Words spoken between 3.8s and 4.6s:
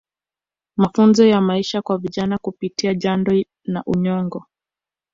Unyago